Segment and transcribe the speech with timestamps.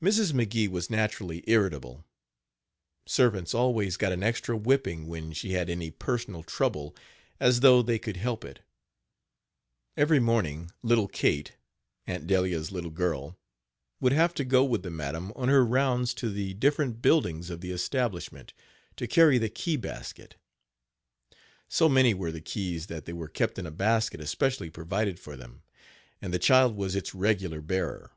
[0.00, 0.32] Mrs.
[0.32, 2.04] McGee was naturally irritable.
[3.04, 6.94] Servants always got an extra whipping when she had any personal trouble,
[7.40, 8.60] as though they could help it.
[9.96, 11.56] Every morning little Kate,
[12.06, 13.36] Aunt Delia's little girl,
[13.98, 17.60] would have to go with the madam on her rounds to the different buildings of
[17.60, 18.52] the establishment,
[18.94, 20.36] to carry the key basket.
[21.68, 25.36] So many were the keys that they were kept in a basket especially provided for
[25.36, 25.64] them,
[26.22, 28.12] and the child was its regular bearer.